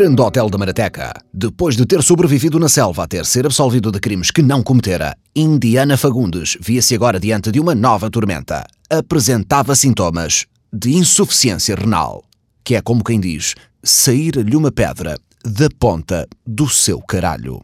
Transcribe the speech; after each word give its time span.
Grande 0.00 0.22
Hotel 0.22 0.48
da 0.48 0.56
Marateca. 0.56 1.12
Depois 1.30 1.76
de 1.76 1.84
ter 1.84 2.02
sobrevivido 2.02 2.58
na 2.58 2.70
selva 2.70 3.04
a 3.04 3.06
ter 3.06 3.26
ser 3.26 3.44
absolvido 3.44 3.92
de 3.92 4.00
crimes 4.00 4.30
que 4.30 4.40
não 4.40 4.62
cometera, 4.62 5.14
Indiana 5.36 5.94
Fagundes 5.94 6.56
via-se 6.58 6.94
agora 6.94 7.20
diante 7.20 7.52
de 7.52 7.60
uma 7.60 7.74
nova 7.74 8.10
tormenta. 8.10 8.66
Apresentava 8.88 9.74
sintomas 9.76 10.46
de 10.72 10.94
insuficiência 10.94 11.76
renal, 11.76 12.24
que 12.64 12.76
é 12.76 12.80
como 12.80 13.04
quem 13.04 13.20
diz, 13.20 13.54
sair-lhe 13.84 14.56
uma 14.56 14.72
pedra 14.72 15.18
da 15.44 15.68
ponta 15.78 16.26
do 16.46 16.66
seu 16.66 17.02
caralho. 17.02 17.60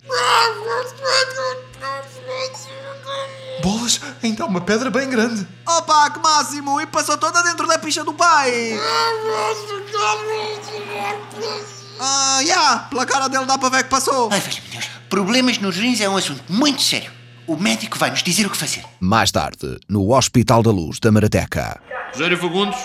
Bolas, 3.63 3.99
ainda 4.23 4.45
há 4.45 4.47
uma 4.47 4.61
pedra 4.61 4.91
bem 4.91 5.09
grande. 5.09 5.49
Opa, 5.67 6.11
que 6.11 6.19
máximo! 6.21 6.83
E 6.83 6.87
passou 6.87 7.17
toda 7.17 7.43
dentro 7.43 7.67
da 7.67 7.79
picha 7.79 8.05
do 8.05 8.13
pai! 8.13 8.79
Ah, 11.99 12.41
já! 12.45 12.79
Pela 12.91 13.07
cara 13.07 13.29
dele 13.29 13.45
dá 13.47 13.57
para 13.59 13.69
ver 13.69 13.85
que 13.85 13.91
passou! 13.91 14.29
Ai, 14.33 14.41
veja-me 14.41 14.69
Deus, 14.69 14.85
problemas 15.09 15.59
nos 15.59 15.77
rins 15.77 16.01
é 16.01 16.09
um 16.09 16.17
assunto 16.17 16.43
muito 16.49 16.83
sério. 16.83 17.11
O 17.47 17.57
médico 17.57 17.97
vai 17.99 18.11
nos 18.11 18.23
dizer 18.23 18.47
o 18.47 18.51
que 18.51 18.57
fazer. 18.57 18.85
Mais 18.99 19.31
tarde, 19.31 19.79
no 19.89 20.13
Hospital 20.13 20.63
da 20.63 20.71
Luz 20.71 20.99
da 20.99 21.13
Marateca. 21.13 21.81
Rogério 22.13 22.37
Fagundes? 22.37 22.79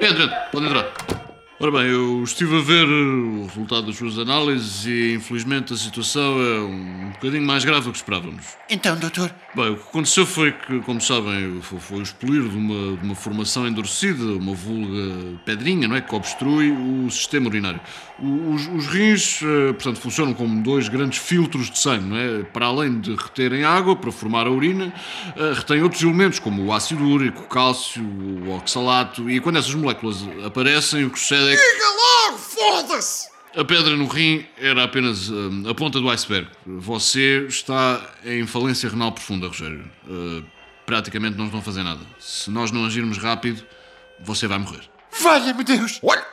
Entra, 0.00 0.24
entra, 0.24 0.48
pode 0.52 0.66
entrar. 0.66 1.23
Ora 1.60 1.70
bem, 1.70 1.86
eu 1.86 2.20
estive 2.24 2.56
a 2.56 2.60
ver 2.60 2.84
o 2.84 3.46
resultado 3.46 3.86
das 3.86 3.96
suas 3.96 4.18
análises 4.18 4.86
e 4.86 5.14
infelizmente 5.14 5.72
a 5.72 5.76
situação 5.76 6.42
é 6.42 6.58
um 6.58 7.10
bocadinho 7.12 7.46
mais 7.46 7.64
grave 7.64 7.84
do 7.84 7.92
que 7.92 7.96
esperávamos. 7.98 8.44
Então, 8.68 8.96
doutor, 8.96 9.32
Bem, 9.54 9.70
o 9.70 9.76
que 9.76 9.88
aconteceu 9.88 10.26
foi 10.26 10.50
que, 10.50 10.80
como 10.80 11.00
sabem, 11.00 11.60
foi, 11.62 11.98
o 12.00 12.02
expelir 12.02 12.42
de 12.42 12.56
uma, 12.56 12.96
de 12.96 13.04
uma 13.04 13.14
formação 13.14 13.68
endurecida, 13.68 14.24
uma 14.24 14.52
vulga 14.52 15.38
pedrinha, 15.44 15.86
não 15.86 15.94
é? 15.94 16.00
Que 16.00 16.12
obstrui 16.12 16.72
o 16.72 17.08
sistema 17.08 17.46
urinário. 17.46 17.80
Os, 18.18 18.66
os 18.66 18.86
rins, 18.88 19.40
eh, 19.42 19.72
portanto, 19.74 20.00
funcionam 20.00 20.34
como 20.34 20.60
dois 20.60 20.88
grandes 20.88 21.20
filtros 21.20 21.70
de 21.70 21.78
sangue, 21.78 22.04
não 22.04 22.16
é? 22.16 22.42
Para 22.42 22.66
além 22.66 22.98
de 22.98 23.14
reterem 23.14 23.62
água 23.62 23.94
para 23.94 24.10
formar 24.10 24.48
a 24.48 24.50
urina, 24.50 24.92
eh, 25.36 25.52
retêm 25.54 25.84
outros 25.84 26.02
elementos 26.02 26.40
como 26.40 26.64
o 26.64 26.72
ácido 26.72 27.04
úrico, 27.04 27.42
o 27.42 27.46
cálcio, 27.46 28.02
o 28.04 28.56
oxalato, 28.56 29.30
e 29.30 29.38
quando 29.38 29.58
essas 29.58 29.74
moléculas 29.74 30.26
aparecem, 30.44 31.04
o 31.04 31.10
que 31.10 31.18
sucede 31.20 31.43
é 31.48 31.56
que. 31.56 31.72
Diga 31.72 31.84
logo, 31.88 32.38
foda-se! 32.38 33.34
A 33.56 33.64
pedra 33.64 33.94
no 33.96 34.08
rim 34.08 34.44
era 34.58 34.82
apenas 34.82 35.30
hum, 35.30 35.62
a 35.68 35.74
ponta 35.74 36.00
do 36.00 36.10
iceberg. 36.10 36.48
Você 36.66 37.46
está 37.48 38.14
em 38.24 38.44
falência 38.46 38.88
renal 38.88 39.12
profunda, 39.12 39.46
Rogério. 39.46 39.88
Uh, 40.08 40.44
praticamente 40.84 41.36
não 41.36 41.44
estão 41.44 41.60
a 41.60 41.62
fazer 41.62 41.84
nada. 41.84 42.00
Se 42.18 42.50
nós 42.50 42.72
não 42.72 42.84
agirmos 42.84 43.16
rápido, 43.16 43.64
você 44.20 44.48
vai 44.48 44.58
morrer. 44.58 44.82
valha-me 45.20 45.62
Deus! 45.62 46.00
Olha, 46.02 46.26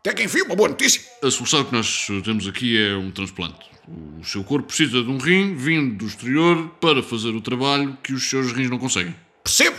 até 0.00 0.14
que 0.14 0.22
enfim, 0.22 0.40
uma 0.42 0.56
boa 0.56 0.70
notícia. 0.70 1.02
A 1.22 1.30
solução 1.30 1.64
que 1.64 1.72
nós 1.72 2.08
uh, 2.08 2.22
temos 2.22 2.48
aqui 2.48 2.82
é 2.82 2.96
um 2.96 3.10
transplante. 3.10 3.70
O 3.86 4.24
seu 4.24 4.42
corpo 4.42 4.68
precisa 4.68 5.02
de 5.02 5.10
um 5.10 5.18
rim 5.18 5.54
vindo 5.54 5.96
do 5.96 6.06
exterior 6.06 6.70
para 6.80 7.02
fazer 7.02 7.28
o 7.28 7.42
trabalho 7.42 7.98
que 8.02 8.14
os 8.14 8.28
seus 8.28 8.52
rins 8.52 8.70
não 8.70 8.78
conseguem. 8.78 9.14
Percebo? 9.42 9.78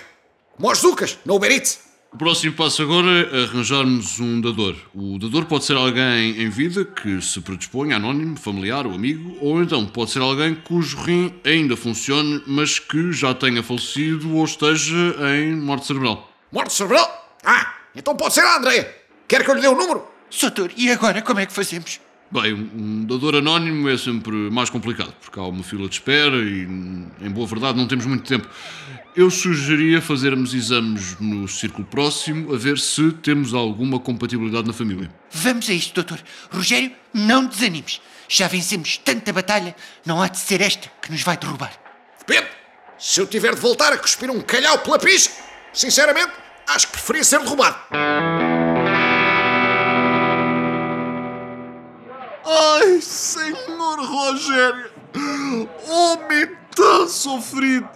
Como 0.55 0.69
aos 0.69 0.77
Zucas, 0.79 1.17
no 1.25 1.35
Uber 1.35 1.51
Eats. 1.51 1.79
O 2.15 2.17
próximo 2.17 2.53
passo 2.53 2.81
agora 2.81 3.27
é 3.29 3.43
arranjarmos 3.43 4.21
um 4.21 4.39
dador. 4.39 4.73
O 4.93 5.19
dador 5.19 5.43
pode 5.47 5.65
ser 5.65 5.75
alguém 5.75 6.41
em 6.41 6.49
vida 6.49 6.85
que 6.85 7.21
se 7.21 7.41
predisponha, 7.41 7.97
anónimo, 7.97 8.37
familiar 8.37 8.87
ou 8.87 8.93
amigo, 8.93 9.37
ou 9.41 9.61
então 9.61 9.85
pode 9.85 10.11
ser 10.11 10.21
alguém 10.21 10.55
cujo 10.55 10.95
rim 10.95 11.37
ainda 11.43 11.75
funcione, 11.75 12.41
mas 12.47 12.79
que 12.79 13.11
já 13.11 13.33
tenha 13.33 13.61
falecido 13.61 14.33
ou 14.33 14.45
esteja 14.45 14.95
em 15.35 15.57
morte 15.57 15.87
cerebral. 15.87 16.31
Morte 16.53 16.71
cerebral? 16.71 17.35
Ah, 17.43 17.73
então 17.93 18.15
pode 18.15 18.33
ser 18.33 18.45
a 18.45 18.59
Andréia. 18.59 18.95
Quer 19.27 19.43
que 19.43 19.51
eu 19.51 19.55
lhe 19.55 19.59
dê 19.59 19.67
o 19.67 19.75
número? 19.75 20.07
Doutor, 20.39 20.71
e 20.77 20.89
agora 20.89 21.21
como 21.21 21.41
é 21.41 21.45
que 21.45 21.51
fazemos? 21.51 21.99
Bem, 22.31 22.53
um 22.53 23.05
dador 23.05 23.35
anónimo 23.35 23.87
é 23.87 23.97
sempre 23.97 24.33
mais 24.49 24.69
complicado, 24.69 25.13
porque 25.21 25.39
há 25.39 25.43
uma 25.43 25.63
fila 25.63 25.87
de 25.87 25.95
espera 25.95 26.35
e, 26.37 26.63
em 27.21 27.29
boa 27.29 27.45
verdade, 27.45 27.77
não 27.77 27.87
temos 27.87 28.05
muito 28.05 28.23
tempo. 28.27 28.47
Eu 29.15 29.29
sugeria 29.29 30.01
fazermos 30.01 30.53
exames 30.53 31.15
no 31.19 31.47
círculo 31.47 31.85
próximo 31.85 32.53
a 32.53 32.57
ver 32.57 32.79
se 32.79 33.11
temos 33.11 33.53
alguma 33.53 33.99
compatibilidade 33.99 34.67
na 34.67 34.73
família. 34.73 35.09
Vamos 35.31 35.69
a 35.69 35.73
isto, 35.73 35.93
doutor. 35.93 36.19
Rogério, 36.51 36.91
não 37.13 37.45
desanimes. 37.45 38.01
Já 38.27 38.47
vencemos 38.47 38.97
tanta 38.97 39.31
batalha, 39.31 39.75
não 40.05 40.21
há 40.21 40.27
de 40.27 40.39
ser 40.39 40.61
esta 40.61 40.91
que 41.01 41.11
nos 41.11 41.21
vai 41.21 41.37
derrubar. 41.37 41.73
Depende. 42.27 42.49
Se 42.97 43.21
eu 43.21 43.27
tiver 43.27 43.53
de 43.53 43.61
voltar 43.61 43.93
a 43.93 43.97
cuspir 43.97 44.31
um 44.31 44.41
calhau 44.41 44.79
pela 44.79 44.97
picha, 44.97 45.29
sinceramente, 45.71 46.31
acho 46.67 46.87
que 46.87 46.93
preferia 46.93 47.23
ser 47.23 47.39
derrubado. 47.39 47.77
Ai, 52.45 53.01
senhor 53.01 53.99
Rogério! 53.99 54.91
Homem 55.87 56.55
tão 56.75 57.09
sofrido! 57.09 57.89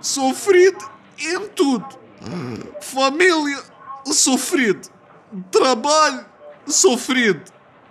Sofrido 0.00 0.88
em 1.18 1.48
tudo! 1.48 1.98
Família, 2.80 3.60
sofrido! 4.06 4.88
Trabalho, 5.50 6.24
sofrido! 6.64 7.42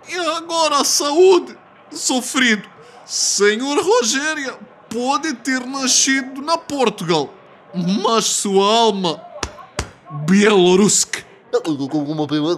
E 0.08 0.16
agora 0.16 0.80
a 0.80 0.84
saúde, 0.84 1.54
sofrido! 1.90 2.66
Senhor 3.04 3.78
Rogério 3.78 4.58
pode 4.88 5.34
ter 5.34 5.66
nascido 5.66 6.40
na 6.40 6.56
Portugal, 6.56 7.34
mas 8.02 8.24
sua 8.24 8.64
alma, 8.64 9.22
Bielorruska! 10.26 11.27
Uma 11.52 12.26
pergunta. 12.26 12.50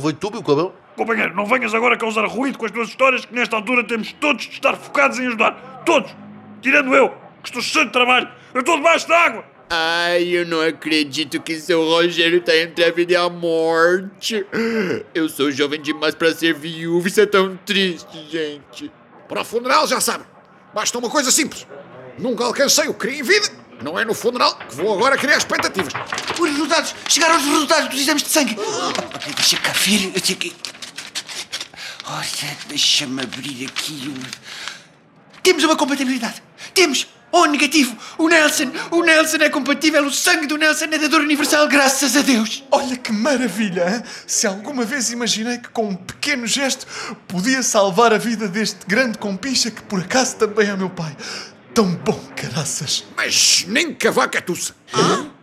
Foi 0.00 0.12
tu, 0.12 0.30
meu 0.30 0.42
cabrão? 0.42 0.72
Companheiro, 0.96 1.34
não 1.34 1.46
venhas 1.46 1.74
agora 1.74 1.96
causar 1.96 2.26
ruído 2.26 2.58
com 2.58 2.66
as 2.66 2.72
tuas 2.72 2.88
histórias 2.88 3.24
que 3.24 3.34
nesta 3.34 3.56
altura 3.56 3.84
temos 3.84 4.12
todos 4.14 4.46
de 4.46 4.52
estar 4.52 4.76
focados 4.76 5.18
em 5.18 5.26
ajudar. 5.28 5.82
Todos! 5.86 6.10
Tirando 6.60 6.94
eu, 6.94 7.10
que 7.42 7.48
estou 7.48 7.62
cheio 7.62 7.86
de 7.86 7.92
trabalho. 7.92 8.28
Eu 8.52 8.60
estou 8.60 8.76
debaixo 8.76 9.08
da 9.08 9.16
água. 9.16 9.44
Ai, 9.70 10.24
eu 10.28 10.46
não 10.46 10.62
acredito 10.62 11.40
que 11.40 11.60
seu 11.60 11.84
Rogério 11.84 12.40
tá 12.40 12.56
entre 12.56 12.84
a 12.84 12.90
vida 12.90 13.12
e 13.12 13.16
a 13.16 13.28
morte. 13.28 14.46
Eu 15.14 15.28
sou 15.28 15.50
jovem 15.52 15.80
demais 15.80 16.14
pra 16.14 16.34
ser 16.34 16.54
viúvo. 16.54 17.06
Isso 17.06 17.20
é 17.20 17.26
tão 17.26 17.56
triste, 17.66 18.26
gente. 18.30 18.90
Para 19.28 19.42
o 19.42 19.44
funeral, 19.44 19.86
já 19.86 20.00
sabe. 20.00 20.24
Basta 20.74 20.98
uma 20.98 21.10
coisa 21.10 21.30
simples. 21.30 21.66
Nunca 22.18 22.44
alcancei 22.44 22.88
o 22.88 22.94
que 22.94 23.06
queria 23.06 23.20
em 23.20 23.22
vida. 23.22 23.50
Não 23.82 23.98
é 23.98 24.04
no 24.04 24.14
funeral 24.14 24.56
que 24.68 24.74
vou 24.76 24.92
agora 24.94 25.16
criar 25.16 25.36
expectativas. 25.38 25.92
Os 26.38 26.50
resultados! 26.50 26.94
Chegaram 27.08 27.36
os 27.36 27.44
resultados 27.44 27.88
dos 27.90 28.00
exames 28.00 28.22
de 28.22 28.28
sangue! 28.28 28.56
Oh, 28.58 29.30
deixa 29.36 29.56
cá 29.58 29.72
ver. 29.72 30.12
eu 30.14 30.20
tenho 30.20 30.38
que- 30.38 30.54
Olha, 32.06 32.56
deixa-me 32.68 33.22
abrir 33.22 33.66
aqui 33.66 34.12
o. 34.14 35.42
Temos 35.42 35.62
uma 35.64 35.76
compatibilidade! 35.76 36.42
Temos! 36.74 37.06
Oh, 37.30 37.44
negativo! 37.44 37.94
O 38.16 38.26
Nelson! 38.28 38.72
O 38.90 39.02
Nelson 39.02 39.36
é 39.36 39.50
compatível! 39.50 40.04
O 40.06 40.10
sangue 40.10 40.46
do 40.46 40.56
Nelson 40.56 40.86
é 40.86 40.98
dador 40.98 41.20
universal, 41.20 41.68
graças 41.68 42.16
a 42.16 42.22
Deus! 42.22 42.64
Olha 42.70 42.96
que 42.96 43.12
maravilha! 43.12 43.96
hein? 43.96 44.02
Se 44.26 44.46
alguma 44.46 44.84
vez 44.84 45.10
imaginei 45.12 45.58
que 45.58 45.68
com 45.68 45.90
um 45.90 45.94
pequeno 45.94 46.46
gesto 46.46 46.86
podia 47.28 47.62
salvar 47.62 48.14
a 48.14 48.18
vida 48.18 48.48
deste 48.48 48.78
grande 48.86 49.18
compicha 49.18 49.70
que 49.70 49.82
por 49.82 50.00
acaso 50.00 50.36
também 50.36 50.68
é 50.68 50.76
meu 50.76 50.88
pai. 50.90 51.14
Tão 51.78 51.94
bom, 51.94 52.20
caraças! 52.34 53.04
Mas 53.16 53.64
nem 53.68 53.94
cavaca 53.94 54.42
tussa. 54.42 54.74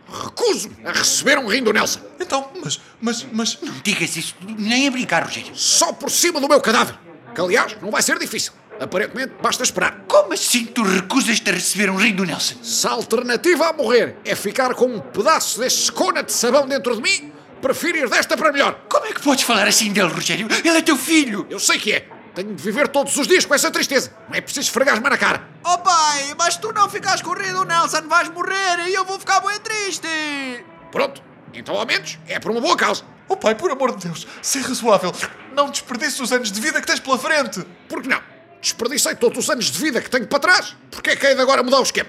Recuso-me 0.06 0.76
a 0.84 0.92
receber 0.92 1.38
um 1.38 1.46
rim 1.46 1.62
do 1.62 1.72
Nelson. 1.72 2.00
Então, 2.20 2.50
mas, 2.62 2.78
mas, 3.00 3.26
mas... 3.32 3.58
Não 3.62 3.72
digas 3.82 4.14
isso 4.18 4.34
nem 4.58 4.86
a 4.86 4.90
brincar, 4.90 5.24
Rogério. 5.24 5.56
Só 5.56 5.94
por 5.94 6.10
cima 6.10 6.38
do 6.38 6.46
meu 6.46 6.60
cadáver. 6.60 6.98
Que, 7.34 7.40
aliás, 7.40 7.78
não 7.80 7.90
vai 7.90 8.02
ser 8.02 8.18
difícil. 8.18 8.52
Aparentemente, 8.78 9.32
basta 9.40 9.62
esperar. 9.62 10.04
Como 10.06 10.34
assim 10.34 10.66
tu 10.66 10.82
recusas-te 10.82 11.48
a 11.48 11.54
receber 11.54 11.88
um 11.88 11.96
rim 11.96 12.14
do 12.14 12.26
Nelson? 12.26 12.56
Se 12.62 12.86
a 12.86 12.90
alternativa 12.90 13.68
a 13.68 13.72
morrer 13.72 14.18
é 14.22 14.34
ficar 14.34 14.74
com 14.74 14.88
um 14.88 15.00
pedaço 15.00 15.60
deste 15.60 15.90
cona 15.90 16.22
de 16.22 16.34
sabão 16.34 16.68
dentro 16.68 16.96
de 16.96 17.00
mim, 17.00 17.32
prefiro 17.62 17.96
ir 17.96 18.10
desta 18.10 18.36
para 18.36 18.52
melhor. 18.52 18.78
Como 18.90 19.06
é 19.06 19.14
que 19.14 19.22
podes 19.22 19.42
falar 19.42 19.66
assim 19.66 19.90
dele, 19.90 20.08
Rogério? 20.08 20.48
Ele 20.62 20.76
é 20.76 20.82
teu 20.82 20.98
filho! 20.98 21.46
Eu 21.48 21.58
sei 21.58 21.78
que 21.78 21.92
é. 21.92 22.06
Tenho 22.36 22.54
de 22.54 22.62
viver 22.62 22.86
todos 22.88 23.16
os 23.16 23.26
dias 23.26 23.46
com 23.46 23.54
essa 23.54 23.70
tristeza. 23.70 24.12
Não 24.28 24.36
é 24.36 24.42
preciso 24.42 24.66
esfregar-me 24.68 25.08
na 25.08 25.16
cara. 25.16 25.48
Oh 25.64 25.78
pai, 25.78 26.34
mas 26.38 26.58
tu 26.58 26.70
não 26.70 26.86
ficas 26.86 27.22
corrido, 27.22 27.64
Nelson, 27.64 28.06
vais 28.06 28.28
morrer 28.28 28.86
e 28.88 28.94
eu 28.94 29.06
vou 29.06 29.18
ficar 29.18 29.40
bem 29.40 29.58
triste! 29.58 30.06
Pronto. 30.92 31.22
Então, 31.54 31.74
ao 31.74 31.86
menos, 31.86 32.18
é 32.28 32.38
por 32.38 32.50
uma 32.50 32.60
boa 32.60 32.76
causa. 32.76 33.04
Oh 33.26 33.38
pai, 33.38 33.54
por 33.54 33.70
amor 33.70 33.96
de 33.96 34.06
Deus, 34.06 34.26
ser 34.42 34.60
razoável. 34.60 35.14
Não 35.54 35.70
desperdices 35.70 36.20
os 36.20 36.30
anos 36.30 36.52
de 36.52 36.60
vida 36.60 36.78
que 36.78 36.86
tens 36.86 37.00
pela 37.00 37.18
frente. 37.18 37.66
Por 37.88 38.02
que 38.02 38.08
não? 38.08 38.20
Desperdicei 38.60 39.14
todos 39.14 39.38
os 39.38 39.50
anos 39.50 39.70
de 39.70 39.78
vida 39.78 40.00
que 40.00 40.10
tenho 40.10 40.26
para 40.26 40.38
trás. 40.38 40.76
Porquê 40.90 41.10
é 41.10 41.16
que 41.16 41.26
hei 41.26 41.34
de 41.34 41.40
agora 41.40 41.62
mudar 41.62 41.78
o 41.78 41.82
esquema? 41.82 42.08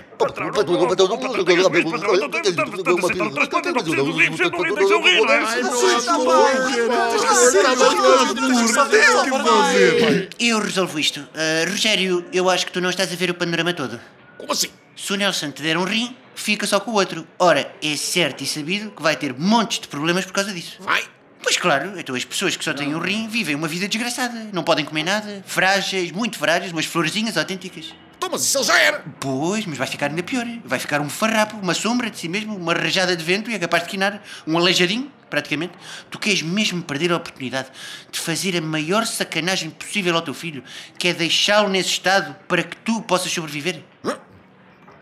Eu 10.40 10.58
é? 10.58 10.64
Resolvo 10.64 11.00
isto. 11.00 11.28
Ah, 11.34 11.70
Rogério, 11.70 12.26
eu 12.34 12.50
acho 12.50 12.66
que 12.66 12.72
tu 12.72 12.82
não 12.82 12.90
estás 12.90 13.12
a 13.12 13.16
ver 13.16 13.30
o 13.30 13.34
panorama 13.34 13.74
todo. 13.74 14.00
Como 14.38 14.52
assim? 14.52 14.70
Se 14.96 15.14
o 15.14 15.16
Nelson 15.16 15.52
te 15.52 15.62
der 15.62 15.78
um 15.78 15.84
rim, 15.84 16.16
fica 16.34 16.66
só 16.66 16.80
com 16.80 16.92
o 16.92 16.96
outro. 16.96 17.28
Ora, 17.38 17.72
é 17.84 17.96
certo 17.96 18.44
e 18.44 18.48
sabido 18.48 18.92
que 18.92 19.02
vai 19.02 19.16
ter 19.16 19.34
montes 19.38 19.80
de 19.80 19.88
problemas 19.88 20.26
por 20.26 20.34
causa 20.34 20.54
disso. 20.54 20.78
Vai. 20.80 21.04
Pois 21.48 21.56
claro, 21.56 21.98
então 21.98 22.14
as 22.14 22.26
pessoas 22.26 22.58
que 22.58 22.66
só 22.66 22.74
têm 22.74 22.94
um 22.94 23.00
rim 23.00 23.30
vivem 23.30 23.56
uma 23.56 23.70
vida 23.70 23.88
desgraçada. 23.88 24.50
Não 24.52 24.66
podem 24.66 24.84
comer 24.84 25.04
nada, 25.04 25.42
frágeis, 25.48 26.12
muito 26.12 26.38
frágeis, 26.38 26.74
umas 26.74 26.84
florzinhas 26.84 27.38
autênticas. 27.38 27.96
Então, 28.18 28.28
mas 28.30 28.42
isso 28.42 28.58
ele 28.58 28.66
já 28.66 28.78
era. 28.78 29.06
Pois, 29.18 29.66
mas 29.66 29.78
vai 29.78 29.88
ficar 29.88 30.10
ainda 30.10 30.22
pior. 30.22 30.46
Vai 30.66 30.78
ficar 30.78 31.00
um 31.00 31.10
farrapo, 31.10 31.56
uma 31.56 31.74
sombra 31.74 32.10
de 32.10 32.20
si 32.20 32.28
mesmo, 32.28 32.54
uma 32.54 32.74
rajada 32.74 33.16
de 33.16 33.24
vento 33.24 33.50
e 33.50 33.56
é 33.56 33.60
capaz 33.60 33.84
de 33.84 33.90
quinar 33.90 34.22
um 34.46 34.58
aleijadinho, 34.58 35.10
praticamente. 35.30 35.72
Tu 36.12 36.20
queres 36.20 36.42
mesmo 36.42 36.84
perder 36.84 37.14
a 37.14 37.16
oportunidade 37.16 37.70
de 38.12 38.20
fazer 38.20 38.58
a 38.58 38.62
maior 38.62 39.06
sacanagem 39.06 39.70
possível 39.70 40.18
ao 40.18 40.22
teu 40.22 40.34
filho, 40.34 40.62
que 41.00 41.08
é 41.08 41.14
deixá-lo 41.14 41.70
nesse 41.70 41.92
estado 41.92 42.36
para 42.46 42.62
que 42.62 42.76
tu 42.76 43.02
possas 43.04 43.32
sobreviver? 43.32 43.82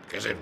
Quer 0.08 0.18
dizer, 0.18 0.36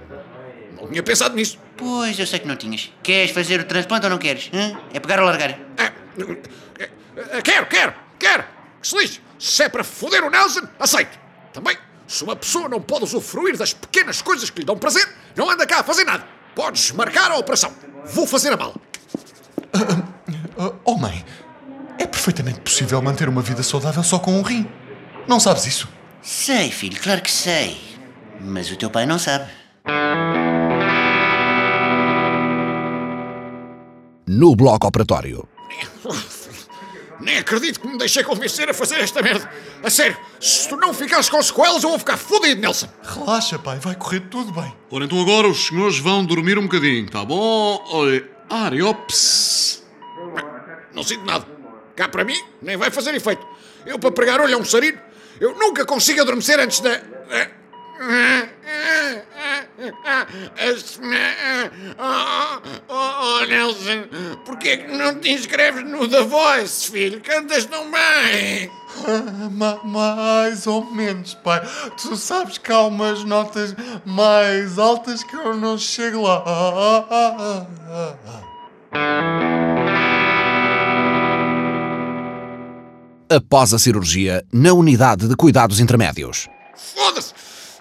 não 0.84 0.90
tinha 0.90 1.02
pensado 1.02 1.34
nisso. 1.34 1.58
Pois, 1.76 2.18
eu 2.18 2.26
sei 2.26 2.38
que 2.38 2.46
não 2.46 2.56
tinhas. 2.56 2.92
Queres 3.02 3.30
fazer 3.30 3.60
o 3.60 3.64
transplante 3.64 4.06
ou 4.06 4.10
não 4.10 4.18
queres? 4.18 4.50
hã? 4.52 4.78
É 4.92 5.00
pegar 5.00 5.20
ou 5.20 5.26
largar? 5.26 5.50
É, 5.50 5.84
é, 5.84 6.90
é, 7.38 7.42
quero, 7.42 7.66
quero, 7.66 7.94
quero. 8.18 8.44
Que 8.80 8.88
se 8.88 8.96
lixe. 8.96 9.20
Se 9.38 9.62
é 9.62 9.68
para 9.68 9.82
foder 9.82 10.22
o 10.24 10.30
Nelson, 10.30 10.62
aceito. 10.78 11.18
Também, 11.52 11.76
se 12.06 12.22
uma 12.22 12.36
pessoa 12.36 12.68
não 12.68 12.80
pode 12.80 13.04
usufruir 13.04 13.56
das 13.56 13.72
pequenas 13.72 14.22
coisas 14.22 14.50
que 14.50 14.60
lhe 14.60 14.66
dão 14.66 14.76
prazer, 14.76 15.08
não 15.36 15.50
anda 15.50 15.66
cá 15.66 15.80
a 15.80 15.84
fazer 15.84 16.04
nada. 16.04 16.24
Podes 16.54 16.92
marcar 16.92 17.30
a 17.30 17.36
operação. 17.36 17.72
Vou 18.04 18.26
fazer 18.26 18.52
a 18.52 18.56
bala. 18.56 18.74
Ah, 20.56 20.72
oh, 20.84 20.96
mãe, 20.96 21.24
é 21.98 22.06
perfeitamente 22.06 22.60
possível 22.60 23.02
manter 23.02 23.28
uma 23.28 23.42
vida 23.42 23.62
saudável 23.62 24.02
só 24.04 24.18
com 24.18 24.38
um 24.38 24.42
rim. 24.42 24.68
Não 25.26 25.40
sabes 25.40 25.66
isso? 25.66 25.88
Sei, 26.22 26.70
filho, 26.70 27.00
claro 27.00 27.20
que 27.22 27.30
sei. 27.30 27.76
Mas 28.40 28.70
o 28.70 28.76
teu 28.76 28.88
pai 28.88 29.06
não 29.06 29.18
sabe. 29.18 29.50
No 34.26 34.56
bloco 34.56 34.86
operatório. 34.86 35.48
Nem 37.20 37.38
acredito 37.38 37.80
que 37.80 37.86
me 37.86 37.96
deixei 37.96 38.22
convencer 38.24 38.68
a 38.68 38.74
fazer 38.74 38.96
esta 39.00 39.22
merda. 39.22 39.50
A 39.82 39.88
sério, 39.88 40.16
se 40.40 40.68
tu 40.68 40.76
não 40.76 40.92
ficares 40.92 41.28
com 41.28 41.42
sequelas, 41.42 41.82
eu 41.82 41.90
vou 41.90 41.98
ficar 41.98 42.16
fodido, 42.16 42.60
Nelson. 42.60 42.88
Relaxa, 43.02 43.58
pai, 43.58 43.78
vai 43.78 43.94
correr 43.94 44.20
tudo 44.20 44.52
bem. 44.52 44.74
Ora, 44.90 45.04
então 45.04 45.20
agora 45.20 45.48
os 45.48 45.66
senhores 45.66 45.98
vão 45.98 46.24
dormir 46.24 46.58
um 46.58 46.62
bocadinho, 46.62 47.08
tá 47.08 47.24
bom? 47.24 47.82
Olha, 47.90 48.28
Ariops. 48.50 49.82
Não 50.92 51.02
sinto 51.02 51.24
nada. 51.24 51.46
Cá 51.96 52.08
para 52.08 52.24
mim, 52.24 52.38
nem 52.60 52.76
vai 52.76 52.90
fazer 52.90 53.14
efeito. 53.14 53.46
Eu, 53.86 53.98
para 53.98 54.10
pregar 54.10 54.40
olho 54.40 54.56
a 54.56 54.58
um 54.58 54.64
sarino, 54.64 54.98
eu 55.40 55.54
nunca 55.58 55.84
consigo 55.84 56.20
adormecer 56.20 56.58
antes 56.58 56.80
da. 56.80 57.00
Oh, 61.98 62.60
oh, 62.88 63.40
oh, 63.40 63.46
Nelson, 63.46 64.04
porquê 64.44 64.68
é 64.70 64.76
que 64.76 64.92
não 64.96 65.18
te 65.18 65.30
inscreves 65.32 65.84
no 65.84 66.08
The 66.08 66.22
Voice, 66.22 66.90
filho? 66.90 67.20
Cantas 67.20 67.64
tão 67.66 67.90
bem. 67.90 68.70
Ah, 69.06 69.48
ma- 69.50 69.80
mais 69.84 70.66
ou 70.68 70.84
menos, 70.92 71.34
pai. 71.34 71.60
Tu 72.00 72.16
sabes 72.16 72.58
que 72.58 72.70
há 72.70 72.82
umas 72.82 73.24
notas 73.24 73.74
mais 74.04 74.78
altas 74.78 75.24
que 75.24 75.34
eu 75.34 75.56
não 75.56 75.76
chego 75.76 76.22
lá. 76.22 76.42
Ah, 76.46 77.04
ah. 77.10 78.44
Após 83.30 83.74
a 83.74 83.78
cirurgia, 83.78 84.44
na 84.52 84.72
unidade 84.72 85.26
de 85.26 85.34
cuidados 85.34 85.80
intermédios. 85.80 86.46
Foda-se! 86.76 87.32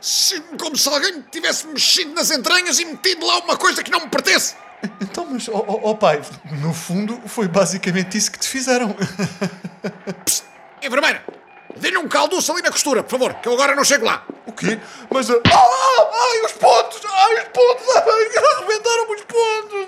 Sinto-me 0.01 0.57
como 0.57 0.77
se 0.77 0.89
alguém 0.89 1.13
me 1.13 1.23
tivesse 1.23 1.65
mexido 1.65 2.13
nas 2.13 2.29
entranhas 2.29 2.77
e 2.77 2.85
metido 2.85 3.25
lá 3.25 3.39
uma 3.39 3.55
coisa 3.55 3.81
que 3.81 3.89
não 3.89 4.01
me 4.01 4.09
pertence. 4.09 4.55
Então, 4.99 5.25
mas, 5.31 5.47
oh, 5.47 5.63
oh, 5.65 5.91
oh, 5.91 5.95
pai, 5.95 6.21
no 6.61 6.73
fundo 6.73 7.21
foi 7.25 7.47
basicamente 7.47 8.17
isso 8.17 8.29
que 8.29 8.37
te 8.37 8.49
fizeram. 8.49 8.93
Enfermeira, 10.83 11.23
dê-lhe 11.77 11.97
um 11.97 12.09
caldoço 12.09 12.51
ali 12.51 12.61
na 12.61 12.69
costura, 12.69 13.01
por 13.01 13.11
favor, 13.11 13.33
que 13.35 13.47
eu 13.47 13.53
agora 13.53 13.75
não 13.75 13.85
chego 13.85 14.05
lá. 14.05 14.25
O 14.45 14.51
quê? 14.51 14.77
Mas. 15.09 15.29
ah, 15.29 15.35
ah, 15.45 16.09
ai, 16.11 16.41
os 16.45 16.51
pontos! 16.51 17.01
Ai, 17.05 17.35
os 17.43 17.47
pontos! 17.47 17.87
Ai, 17.95 18.55
arrebentaram-me 18.57 19.15
os 19.15 19.21
pontos! 19.21 19.87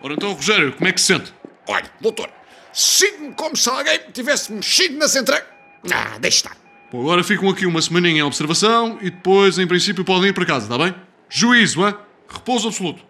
Ora 0.00 0.14
então, 0.14 0.32
Rogério, 0.32 0.72
como 0.74 0.88
é 0.88 0.92
que 0.92 1.00
se 1.00 1.06
sente? 1.08 1.34
Olha, 1.66 1.90
doutor, 2.00 2.30
sinto-me 2.72 3.34
como 3.34 3.56
se 3.56 3.68
alguém 3.68 3.98
me 4.06 4.12
tivesse 4.12 4.52
mexido 4.52 4.96
nas 4.96 5.16
entranhas. 5.16 5.46
Ah, 5.92 6.18
deixa 6.20 6.36
estar. 6.36 6.65
Bom, 6.90 7.00
agora 7.00 7.24
ficam 7.24 7.48
aqui 7.48 7.66
uma 7.66 7.82
semaninha 7.82 8.18
em 8.20 8.22
observação 8.22 8.98
e 9.00 9.10
depois, 9.10 9.58
em 9.58 9.66
princípio, 9.66 10.04
podem 10.04 10.28
ir 10.30 10.32
para 10.32 10.46
casa, 10.46 10.66
está 10.66 10.78
bem? 10.78 10.94
Juízo, 11.28 11.82
hã? 11.82 11.98
Repouso 12.28 12.68
absoluto. 12.68 13.02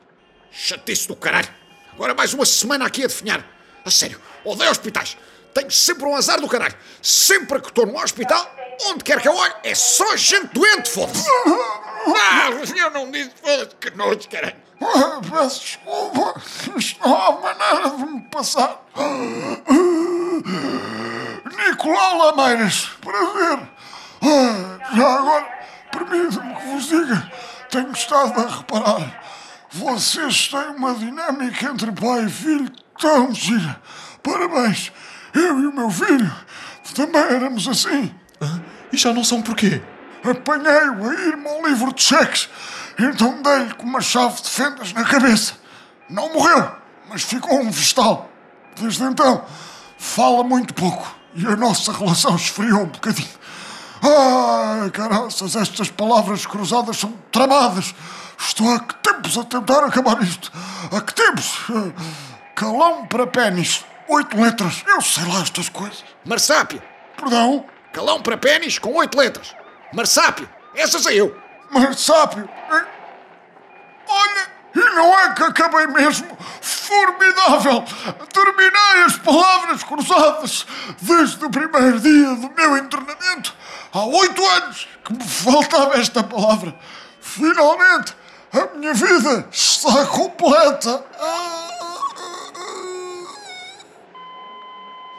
Chatice 0.50 1.06
do 1.06 1.14
caralho. 1.14 1.48
Agora 1.92 2.14
mais 2.14 2.32
uma 2.32 2.46
semana 2.46 2.86
aqui 2.86 3.04
a 3.04 3.06
definhar. 3.06 3.44
A 3.84 3.90
sério, 3.90 4.20
odeio 4.44 4.70
hospitais. 4.70 5.16
Tenho 5.52 5.70
sempre 5.70 6.04
um 6.06 6.16
azar 6.16 6.40
do 6.40 6.48
caralho. 6.48 6.74
Sempre 7.02 7.60
que 7.60 7.68
estou 7.68 7.86
no 7.86 7.96
hospital, 7.98 8.50
onde 8.86 9.04
quer 9.04 9.20
que 9.20 9.28
eu 9.28 9.34
olhe, 9.34 9.54
é 9.62 9.74
só 9.74 10.16
gente 10.16 10.52
doente, 10.52 10.88
foda-se. 10.88 11.26
Ah, 12.08 12.50
eu 12.50 12.90
não 12.92 13.10
disse, 13.10 13.32
foda-se, 13.42 13.74
que 13.80 13.90
nojo, 13.96 14.28
caralho. 14.30 14.54
Peço 15.28 15.60
desculpa, 15.60 16.40
isto 16.76 17.00
não 17.00 17.16
há 17.16 17.32
maneira 17.40 17.96
de 17.96 18.12
me 18.12 18.20
passar. 18.30 18.86
Nicolau 21.56 22.18
Lameiras, 22.18 22.90
prazer. 23.00 23.58
Ah, 24.22 24.94
Já 24.94 25.14
agora, 25.18 25.46
permita-me 25.90 26.54
que 26.54 26.66
vos 26.68 26.88
diga, 26.88 27.32
tenho 27.70 27.92
estado 27.92 28.40
a 28.40 28.56
reparar. 28.56 29.22
Vocês 29.70 30.48
têm 30.48 30.68
uma 30.76 30.94
dinâmica 30.94 31.66
entre 31.66 31.90
pai 31.92 32.24
e 32.24 32.30
filho 32.30 32.70
tão 32.98 33.32
gira. 33.34 33.80
Parabéns. 34.22 34.92
Eu 35.34 35.60
e 35.60 35.66
o 35.66 35.72
meu 35.72 35.90
filho 35.90 36.32
também 36.94 37.20
éramos 37.22 37.68
assim. 37.68 38.14
Ah, 38.40 38.58
E 38.92 38.96
já 38.96 39.12
não 39.12 39.24
são 39.24 39.42
porquê? 39.42 39.82
Apanhei-o 40.24 41.08
a 41.10 41.14
ir-me 41.14 41.48
ao 41.48 41.66
livro 41.66 41.92
de 41.92 42.02
cheques, 42.02 42.48
então 42.98 43.40
dei-lhe 43.42 43.74
com 43.74 43.84
uma 43.84 44.00
chave 44.00 44.40
de 44.42 44.48
fendas 44.48 44.92
na 44.92 45.04
cabeça. 45.04 45.54
Não 46.08 46.32
morreu, 46.32 46.70
mas 47.08 47.22
ficou 47.22 47.60
um 47.60 47.70
vestal. 47.70 48.28
Desde 48.80 49.04
então, 49.04 49.44
fala 49.98 50.42
muito 50.42 50.74
pouco 50.74 51.15
e 51.36 51.46
a 51.46 51.54
nossa 51.56 51.92
relação 51.92 52.34
esfriou 52.36 52.82
um 52.82 52.86
bocadinho. 52.86 53.28
Ai, 54.02 54.90
caraças, 54.90 55.56
estas 55.56 55.90
palavras 55.90 56.46
cruzadas 56.46 56.96
são 56.96 57.12
tramadas. 57.30 57.94
Estou 58.38 58.72
há 58.72 58.80
que 58.80 58.94
tempos 58.96 59.36
a 59.38 59.44
tentar 59.44 59.84
acabar 59.84 60.22
isto. 60.22 60.50
Há 60.92 61.00
que 61.00 61.14
tempos? 61.14 61.58
Calão 62.54 63.06
para 63.06 63.26
pênis, 63.26 63.84
oito 64.08 64.40
letras. 64.40 64.82
Eu 64.86 65.00
sei 65.00 65.24
lá 65.24 65.40
estas 65.42 65.68
coisas. 65.68 66.04
Marsápio, 66.24 66.82
Perdão? 67.16 67.64
calão 67.92 68.20
para 68.20 68.36
pênis 68.36 68.78
com 68.78 68.94
oito 68.94 69.16
letras. 69.18 69.54
Marsápio, 69.92 70.48
essa 70.74 70.98
sei 70.98 71.20
eu. 71.20 71.36
Marsápio. 71.70 72.48
Olha, 74.08 74.46
e 74.74 74.94
não 74.94 75.18
é 75.18 75.34
que 75.34 75.42
acabei 75.42 75.86
mesmo? 75.86 76.36
Formidável! 76.86 77.84
Terminei 78.32 79.04
as 79.04 79.16
palavras 79.16 79.82
cruzadas 79.82 80.66
desde 81.02 81.44
o 81.44 81.50
primeiro 81.50 81.98
dia 81.98 82.34
do 82.36 82.50
meu 82.56 82.76
internamento. 82.76 83.52
Há 83.92 84.04
oito 84.04 84.46
anos 84.46 84.86
que 85.04 85.12
me 85.12 85.24
faltava 85.24 85.98
esta 85.98 86.22
palavra. 86.22 86.78
Finalmente, 87.20 88.14
a 88.52 88.76
minha 88.76 88.94
vida 88.94 89.48
está 89.50 90.06
completa. 90.06 91.04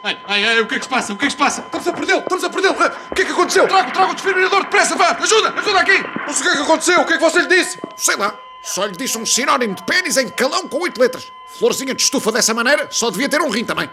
Ai, 0.04 0.18
ai, 0.28 0.46
ai, 0.46 0.60
o 0.62 0.68
que 0.68 0.76
é 0.76 0.80
que 0.80 0.86
se 0.86 0.90
passa? 0.90 1.12
O 1.12 1.18
que 1.18 1.26
é 1.26 1.28
que 1.28 1.34
se 1.34 1.38
passa? 1.38 1.62
Estamos 1.62 1.88
a 1.88 1.92
perdê-lo! 1.92 2.20
Estamos 2.20 2.44
a 2.46 2.50
perdê-lo! 2.50 2.76
O 2.76 3.16
que 3.16 3.22
é 3.24 3.26
que 3.26 3.32
aconteceu? 3.32 3.68
Traga, 3.68 3.92
traga 3.92 4.12
o 4.12 4.16
desfibrilador 4.16 4.64
depressa, 4.64 4.96
vá! 4.96 5.18
Ajuda! 5.22 5.54
Ajuda 5.60 5.80
aqui! 5.82 6.02
Mas 6.26 6.40
o 6.40 6.44
que 6.44 6.50
é 6.50 6.56
que 6.56 6.62
aconteceu? 6.62 7.02
O 7.02 7.06
que 7.06 7.14
é 7.14 7.18
que 7.18 7.24
você 7.24 7.42
lhe 7.42 7.48
disse? 7.48 7.78
Sei 7.98 8.16
lá, 8.16 8.34
só 8.64 8.86
lhe 8.86 8.96
disse 8.96 9.18
um 9.18 9.26
sinónimo 9.26 9.76
de 9.76 9.84
pênis 9.84 10.16
em 10.16 10.30
calão 10.30 10.70
com 10.70 10.78
oito 10.78 11.02
letras. 11.02 11.28
Florzinha 11.56 11.96
de 11.96 12.01
estufa 12.01 12.32
dessa 12.32 12.54
maneira 12.54 12.88
só 12.92 13.10
devia 13.10 13.30
ter 13.30 13.42
um 13.42 13.50
rim 13.50 13.63
também. 13.63 13.89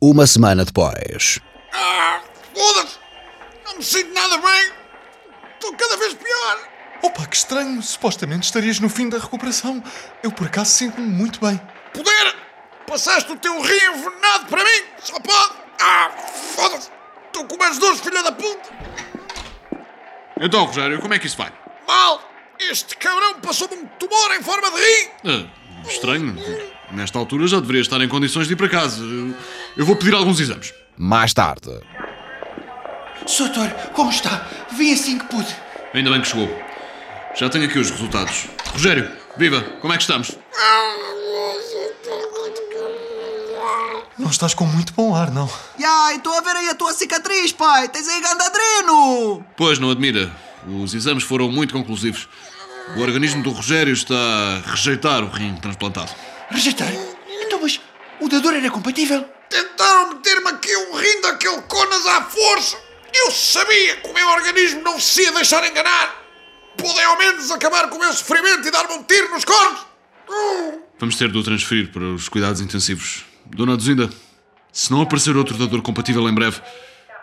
Uma 0.00 0.26
semana 0.26 0.64
depois. 0.64 1.40
Ah, 1.72 2.20
foda-se! 2.54 2.98
Não 3.64 3.76
me 3.76 3.82
sinto 3.82 4.14
nada 4.14 4.38
bem. 4.38 4.72
Estou 5.54 5.74
cada 5.74 5.96
vez 5.96 6.14
pior. 6.14 6.58
Opa, 7.02 7.26
que 7.26 7.36
estranho! 7.36 7.82
Supostamente 7.82 8.44
estarias 8.44 8.78
no 8.78 8.88
fim 8.88 9.08
da 9.08 9.18
recuperação. 9.18 9.82
Eu, 10.22 10.30
por 10.30 10.46
acaso, 10.46 10.70
sinto-me 10.70 11.06
muito 11.08 11.40
bem. 11.40 11.60
Poder! 11.92 12.36
Passaste 12.86 13.32
o 13.32 13.36
teu 13.36 13.60
rim 13.60 13.74
envenenado 13.74 14.46
para 14.48 14.62
mim! 14.62 14.84
Só 15.00 15.18
pode! 15.18 15.54
Ah, 15.80 16.10
foda-se! 16.54 16.90
Estou 17.26 17.44
com 17.46 17.56
umas 17.56 17.78
dores, 17.78 18.00
filha 18.00 18.22
da 18.22 18.32
puta! 18.32 18.70
Então, 20.40 20.64
Rogério, 20.64 21.00
como 21.00 21.12
é 21.14 21.18
que 21.18 21.26
isso 21.26 21.36
vai? 21.36 21.52
Mal! 21.86 22.35
Este 22.58 22.96
cabrão 22.96 23.40
passou-me 23.40 23.74
um 23.76 23.86
tumor 23.98 24.30
em 24.38 24.42
forma 24.42 24.70
de 24.70 24.76
rim! 24.76 25.08
Ah, 25.24 25.88
estranho. 25.88 26.36
Nesta 26.92 27.18
altura 27.18 27.46
já 27.46 27.60
deveria 27.60 27.82
estar 27.82 28.00
em 28.00 28.08
condições 28.08 28.46
de 28.46 28.54
ir 28.54 28.56
para 28.56 28.68
casa. 28.68 29.02
Eu- 29.76 29.84
vou 29.84 29.96
pedir 29.96 30.14
alguns 30.14 30.40
exames. 30.40 30.72
Mais 30.96 31.34
tarde. 31.34 31.70
Soutor, 33.26 33.68
como 33.92 34.10
está? 34.10 34.46
Vim 34.72 34.92
assim 34.92 35.18
que 35.18 35.24
pude. 35.26 35.54
Ainda 35.92 36.10
bem 36.10 36.20
que 36.20 36.28
chegou. 36.28 36.48
Já 37.34 37.48
tenho 37.50 37.66
aqui 37.66 37.78
os 37.78 37.90
resultados. 37.90 38.46
Rogério, 38.72 39.10
viva, 39.36 39.60
como 39.80 39.92
é 39.92 39.96
que 39.96 40.02
estamos? 40.02 40.32
Não 44.18 44.30
estás 44.30 44.54
com 44.54 44.64
muito 44.64 44.92
bom 44.94 45.14
ar, 45.14 45.30
não. 45.30 45.48
E 45.78 45.84
estou 46.16 46.32
a 46.32 46.40
ver 46.40 46.56
aí 46.56 46.68
a 46.70 46.74
tua 46.74 46.92
cicatriz, 46.94 47.52
pai. 47.52 47.88
Tens 47.88 48.08
aí 48.08 48.20
gandadreno. 48.20 49.44
Pois, 49.56 49.78
não 49.78 49.90
admira. 49.90 50.30
Os 50.66 50.94
exames 50.94 51.22
foram 51.22 51.50
muito 51.50 51.72
conclusivos. 51.72 52.28
O 52.96 53.00
organismo 53.00 53.42
do 53.42 53.50
Rogério 53.50 53.92
está 53.92 54.14
a 54.14 54.70
rejeitar 54.70 55.22
o 55.22 55.28
rim 55.28 55.54
transplantado. 55.56 56.10
Rejeitar? 56.50 56.92
Então, 57.42 57.60
mas 57.60 57.80
o 58.20 58.28
dador 58.28 58.54
era 58.54 58.70
compatível. 58.70 59.24
Tentaram 59.48 60.14
meter-me 60.14 60.48
aqui 60.48 60.76
um 60.76 60.96
rim 60.96 61.20
daquele 61.20 61.62
conas 61.62 62.06
à 62.06 62.22
força. 62.22 62.76
Eu 63.14 63.30
sabia 63.30 63.96
que 63.96 64.08
o 64.08 64.14
meu 64.14 64.28
organismo 64.28 64.82
não 64.82 65.00
se 65.00 65.22
ia 65.22 65.32
deixar 65.32 65.66
enganar. 65.66 66.22
Podem 66.76 67.04
ao 67.04 67.16
menos 67.16 67.50
acabar 67.50 67.88
com 67.88 67.96
o 67.96 68.00
meu 68.00 68.12
sofrimento 68.12 68.66
e 68.66 68.70
dar-me 68.70 68.94
um 68.94 69.02
tiro 69.02 69.30
nos 69.30 69.44
cornos. 69.44 69.80
Uh! 70.28 70.80
Vamos 70.98 71.16
ter 71.16 71.30
de 71.30 71.38
o 71.38 71.42
transferir 71.42 71.90
para 71.90 72.02
os 72.02 72.28
cuidados 72.28 72.60
intensivos. 72.60 73.24
Dona 73.46 73.74
Aduzinda, 73.74 74.10
se 74.72 74.90
não 74.90 75.00
aparecer 75.00 75.36
outro 75.36 75.56
dador 75.56 75.80
compatível 75.82 76.28
em 76.28 76.34
breve, 76.34 76.60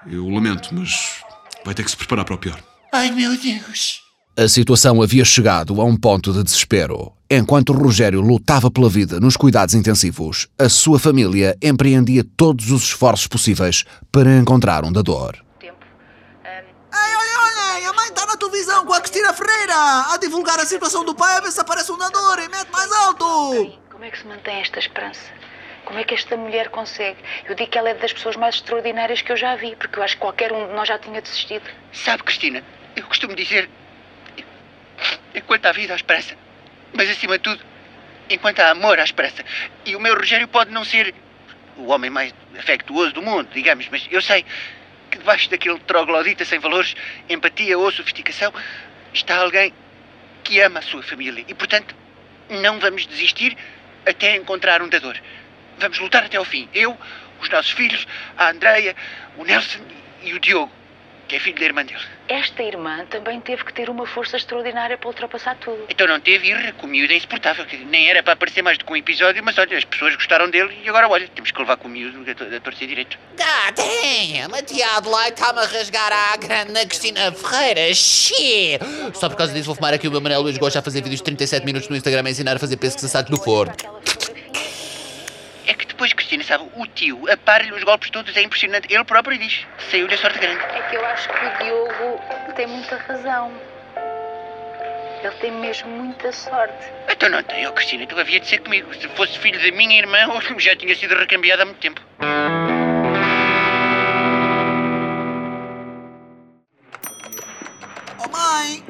eu 0.07 0.27
lamento, 0.29 0.73
mas 0.73 1.23
vai 1.63 1.73
ter 1.73 1.83
que 1.83 1.91
se 1.91 1.97
preparar 1.97 2.25
para 2.25 2.35
o 2.35 2.37
pior. 2.37 2.72
Ai, 2.95 3.09
meu 3.09 3.35
Deus. 3.35 4.03
A 4.37 4.47
situação 4.47 5.01
havia 5.01 5.25
chegado 5.25 5.81
a 5.81 5.83
um 5.83 5.97
ponto 5.97 6.31
de 6.31 6.43
desespero. 6.43 7.11
Enquanto 7.27 7.73
Rogério 7.73 8.21
lutava 8.21 8.69
pela 8.69 8.87
vida 8.87 9.19
nos 9.19 9.35
cuidados 9.35 9.73
intensivos, 9.73 10.47
a 10.59 10.69
sua 10.69 10.99
família 10.99 11.57
empreendia 11.59 12.23
todos 12.37 12.69
os 12.69 12.83
esforços 12.83 13.25
possíveis 13.25 13.83
para 14.11 14.37
encontrar 14.37 14.85
um 14.85 14.91
dador. 14.91 15.35
Ei, 15.59 15.71
olha, 16.93 17.79
olha, 17.79 17.89
a 17.89 17.93
mãe 17.93 18.09
está 18.09 18.27
na 18.27 18.37
televisão 18.37 18.85
com 18.85 18.93
a 18.93 19.01
Cristina 19.01 19.33
Ferreira 19.33 20.13
a 20.13 20.17
divulgar 20.21 20.59
a 20.59 20.65
situação 20.65 21.03
do 21.03 21.15
pai 21.15 21.37
a 21.37 21.41
ver 21.41 21.51
se 21.51 21.59
aparece 21.59 21.91
um 21.91 21.97
dador 21.97 22.37
e 22.37 22.47
mete 22.47 22.71
mais 22.71 22.91
alto. 22.91 23.73
Como 23.91 24.05
é 24.05 24.11
que 24.11 24.19
se 24.19 24.27
mantém 24.27 24.61
esta 24.61 24.77
esperança? 24.77 25.31
Como 25.85 25.97
é 25.97 26.03
que 26.03 26.13
esta 26.13 26.37
mulher 26.37 26.69
consegue? 26.69 27.17
Eu 27.49 27.55
digo 27.55 27.71
que 27.71 27.77
ela 27.77 27.89
é 27.89 27.95
das 27.95 28.13
pessoas 28.13 28.35
mais 28.35 28.53
extraordinárias 28.53 29.23
que 29.23 29.31
eu 29.31 29.37
já 29.37 29.55
vi, 29.55 29.75
porque 29.75 29.97
eu 29.97 30.03
acho 30.03 30.13
que 30.13 30.21
qualquer 30.21 30.53
um 30.53 30.67
de 30.67 30.73
nós 30.75 30.87
já 30.87 30.99
tinha 30.99 31.19
desistido. 31.19 31.65
Sabe, 31.91 32.23
Cristina, 32.23 32.63
eu 32.95 33.03
costumo 33.03 33.35
dizer: 33.35 33.69
enquanto 35.33 35.65
há 35.65 35.71
vida, 35.71 35.93
há 35.93 35.95
esperança. 35.95 36.35
Mas, 36.93 37.09
acima 37.09 37.37
de 37.37 37.43
tudo, 37.43 37.63
enquanto 38.29 38.59
há 38.59 38.69
amor, 38.69 38.99
há 38.99 39.03
esperança. 39.03 39.43
E 39.85 39.95
o 39.95 39.99
meu 39.99 40.15
Rogério 40.15 40.47
pode 40.47 40.71
não 40.71 40.85
ser 40.85 41.13
o 41.77 41.87
homem 41.87 42.09
mais 42.09 42.33
afectuoso 42.57 43.13
do 43.13 43.21
mundo, 43.21 43.49
digamos, 43.53 43.87
mas 43.89 44.07
eu 44.11 44.21
sei 44.21 44.45
que 45.09 45.17
debaixo 45.17 45.49
daquele 45.49 45.79
troglodita 45.79 46.45
sem 46.45 46.59
valores, 46.59 46.95
empatia 47.29 47.77
ou 47.77 47.91
sofisticação, 47.91 48.53
está 49.13 49.37
alguém 49.37 49.73
que 50.43 50.59
ama 50.59 50.79
a 50.79 50.81
sua 50.81 51.01
família. 51.03 51.43
E, 51.47 51.53
portanto, 51.53 51.95
não 52.49 52.79
vamos 52.79 53.05
desistir 53.05 53.57
até 54.05 54.35
encontrar 54.35 54.81
um 54.81 54.89
dador. 54.89 55.17
Vamos 55.77 55.97
lutar 55.99 56.23
até 56.23 56.37
ao 56.37 56.45
fim. 56.45 56.69
Eu, 56.73 56.97
os 57.39 57.49
nossos 57.49 57.71
filhos, 57.71 58.07
a 58.37 58.49
Andreia, 58.49 58.95
o 59.37 59.43
Nelson 59.43 59.79
e 60.21 60.33
o 60.33 60.39
Diogo, 60.39 60.71
que 61.33 61.37
é 61.37 61.39
filho 61.39 61.57
da 61.59 61.65
irmã 61.65 61.83
dele. 61.83 61.99
Esta 62.27 62.61
irmã 62.61 63.05
também 63.09 63.39
teve 63.41 63.63
que 63.63 63.73
ter 63.73 63.89
uma 63.89 64.05
força 64.05 64.37
extraordinária 64.37 64.95
para 64.99 65.07
ultrapassar 65.07 65.55
tudo. 65.55 65.85
Então 65.89 66.05
não 66.07 66.19
teve 66.19 66.53
o 66.53 66.87
miúdo 66.87 67.11
é 67.11 67.17
insuportável. 67.17 67.65
que 67.65 67.75
Nem 67.77 68.07
era 68.07 68.21
para 68.21 68.33
aparecer 68.33 68.61
mais 68.61 68.77
do 68.77 68.85
que 68.85 68.93
um 68.93 68.95
episódio, 68.95 69.43
mas 69.43 69.57
olha, 69.57 69.75
as 69.75 69.83
pessoas 69.83 70.15
gostaram 70.15 70.47
dele 70.49 70.77
e 70.83 70.87
agora, 70.89 71.07
olha, 71.09 71.27
temos 71.29 71.49
que 71.49 71.59
levar 71.59 71.77
com 71.77 71.87
o 71.87 71.91
miúdo 71.91 72.29
a, 72.29 72.35
to- 72.35 72.55
a 72.55 72.59
torcer 72.59 72.87
direito. 72.87 73.17
God 73.31 73.75
damn, 73.75 74.53
a 74.53 74.61
tia 74.61 74.87
Adelaide 74.95 75.31
está-me 75.33 75.59
a 75.59 75.65
rasgar 75.65 76.11
à 76.11 76.37
grande 76.37 76.71
na 76.71 76.85
Cristina 76.85 77.31
Ferreira. 77.31 77.91
Shit! 77.95 78.79
Só 79.15 79.27
por 79.27 79.35
causa 79.35 79.51
disso 79.53 79.65
vou 79.65 79.75
fumar 79.75 79.93
aqui 79.95 80.07
o 80.07 80.11
meu 80.11 80.21
Manel 80.21 80.41
Luís 80.41 80.57
Gosta 80.59 80.79
a 80.79 80.81
fazer 80.83 81.01
vídeos 81.01 81.19
de 81.19 81.23
37 81.23 81.65
minutos 81.65 81.89
no 81.89 81.95
Instagram 81.95 82.23
a 82.27 82.29
ensinar 82.29 82.55
a 82.55 82.59
fazer 82.59 82.77
pescos 82.77 83.03
assados 83.05 83.31
no 83.31 83.37
forno. 83.43 83.73
É 85.65 85.73
que 85.73 85.85
depois, 85.85 86.11
Cristina, 86.11 86.43
sabe, 86.43 86.69
o 86.75 86.85
tio 86.87 87.31
apara-lhe 87.31 87.71
os 87.71 87.83
golpes 87.83 88.09
todos, 88.09 88.35
é 88.35 88.41
impressionante. 88.41 88.93
Ele 88.93 89.03
próprio 89.05 89.37
diz, 89.37 89.65
saiu-lhe 89.89 90.13
a 90.13 90.17
sorte 90.17 90.39
grande. 90.39 90.61
É 90.61 90.81
que 90.89 90.95
eu 90.95 91.05
acho 91.05 91.29
que 91.29 91.45
o 91.45 91.57
Diogo 91.63 92.53
tem 92.55 92.67
muita 92.67 92.97
razão. 92.97 93.51
Ele 95.23 95.35
tem 95.35 95.51
mesmo 95.51 95.89
muita 95.89 96.33
sorte. 96.33 96.85
Então 97.09 97.29
não 97.29 97.41
tem, 97.43 97.71
Cristina, 97.71 98.05
tu 98.05 98.19
havia 98.19 98.41
de 98.41 98.47
ser 98.47 98.59
comigo. 98.59 98.93
Se 98.93 99.07
fosse 99.09 99.39
filho 99.39 99.57
da 99.57 99.77
minha 99.77 99.97
irmã, 99.99 100.17
eu 100.49 100.59
já 100.59 100.75
tinha 100.75 100.93
sido 100.95 101.15
recambiado 101.15 101.61
há 101.61 101.65
muito 101.65 101.79
tempo. 101.79 102.01
Oh 108.19 108.29
mãe, 108.29 108.83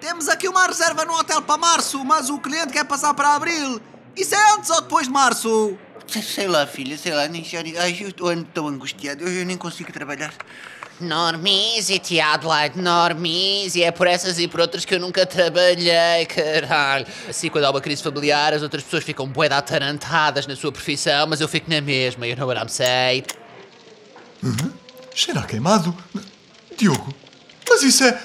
temos 0.00 0.28
aqui 0.28 0.48
uma 0.48 0.66
reserva 0.66 1.04
no 1.04 1.14
hotel 1.14 1.40
para 1.40 1.56
março, 1.56 2.04
mas 2.04 2.28
o 2.30 2.40
cliente 2.40 2.72
quer 2.72 2.84
passar 2.84 3.14
para 3.14 3.36
abril. 3.36 3.80
Isso 4.16 4.34
é 4.34 4.54
antes 4.54 4.70
ou 4.70 4.80
depois 4.80 5.06
de 5.06 5.12
março? 5.12 5.78
Sei, 6.06 6.46
lá, 6.46 6.66
filha, 6.66 6.96
sei 6.96 7.12
lá, 7.12 7.28
nem 7.28 7.44
já... 7.44 7.58
Ai, 7.80 7.96
eu 8.00 8.08
estou 8.08 8.28
ando 8.28 8.44
tão 8.44 8.68
angustiado, 8.68 9.24
eu, 9.24 9.28
eu 9.28 9.44
nem 9.44 9.56
consigo 9.56 9.92
trabalhar. 9.92 10.32
Normise, 11.00 11.98
tia 11.98 12.32
Adelaide, 12.32 12.80
Normise. 12.80 13.82
É 13.82 13.90
por 13.90 14.06
essas 14.06 14.38
e 14.38 14.48
por 14.48 14.60
outras 14.60 14.84
que 14.84 14.94
eu 14.94 15.00
nunca 15.00 15.26
trabalhei, 15.26 16.24
caralho. 16.26 17.06
Assim, 17.28 17.50
quando 17.50 17.64
há 17.64 17.70
uma 17.70 17.80
crise 17.80 18.02
familiar, 18.02 18.54
as 18.54 18.62
outras 18.62 18.82
pessoas 18.82 19.04
ficam 19.04 19.26
bué 19.26 19.48
atarantadas 19.52 20.46
na 20.46 20.56
sua 20.56 20.72
profissão, 20.72 21.26
mas 21.26 21.40
eu 21.40 21.48
fico 21.48 21.70
na 21.70 21.80
mesma, 21.80 22.26
you 22.26 22.36
know 22.36 22.46
what 22.46 22.60
I'm 22.60 22.68
saying? 22.68 23.24
Cheira 25.14 25.40
a 25.40 25.44
queimado. 25.44 25.94
Diogo, 26.76 27.14
mas 27.68 27.82
isso 27.82 28.04
é 28.04 28.20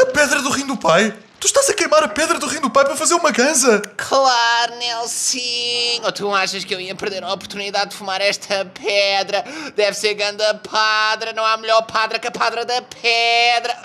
a 0.00 0.06
pedra 0.06 0.42
do 0.42 0.50
rim 0.50 0.66
do 0.66 0.76
pai. 0.76 1.14
Tu 1.42 1.46
estás 1.46 1.68
a 1.68 1.74
queimar 1.74 2.04
a 2.04 2.08
pedra 2.08 2.38
do 2.38 2.46
rim 2.46 2.60
do 2.60 2.70
pai 2.70 2.84
para 2.84 2.94
fazer 2.94 3.14
uma 3.14 3.32
ganza. 3.32 3.82
Claro, 3.96 4.76
Nelson! 4.76 6.00
Ou 6.04 6.12
tu 6.12 6.32
achas 6.32 6.64
que 6.64 6.72
eu 6.72 6.80
ia 6.80 6.94
perder 6.94 7.24
a 7.24 7.32
oportunidade 7.32 7.90
de 7.90 7.96
fumar 7.96 8.20
esta 8.20 8.64
pedra? 8.66 9.44
Deve 9.74 9.96
ser 9.96 10.14
ganda 10.14 10.54
padra, 10.54 11.32
não 11.32 11.44
há 11.44 11.56
melhor 11.56 11.82
padra 11.82 12.20
que 12.20 12.28
a 12.28 12.30
padra 12.30 12.64
da 12.64 12.80
pedra. 12.82 13.76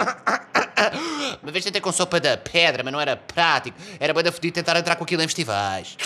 Uma 1.41 1.51
vez 1.51 1.65
tentei 1.65 1.81
com 1.81 1.91
sopa 1.91 2.19
da 2.19 2.37
pedra, 2.37 2.83
mas 2.83 2.93
não 2.93 3.01
era 3.01 3.17
prático. 3.17 3.75
Era 3.99 4.13
bem 4.13 4.23
da 4.23 4.31
fodido 4.31 4.53
tentar 4.53 4.77
entrar 4.77 4.95
com 4.95 5.03
aquilo 5.03 5.23
em 5.23 5.27
festivais. 5.27 5.97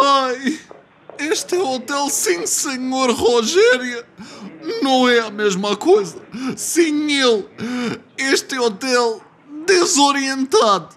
Ai, 0.00 0.60
este 1.18 1.56
é 1.56 1.58
o 1.58 1.72
hotel 1.72 2.08
sim, 2.08 2.46
senhor 2.46 3.10
Rogério. 3.10 4.06
Não 4.80 5.08
é 5.08 5.18
a 5.18 5.30
mesma 5.32 5.76
coisa. 5.76 6.22
Sim, 6.56 7.10
ele. 7.10 7.48
Este 8.16 8.56
hotel 8.60 9.20
desorientado, 9.66 10.94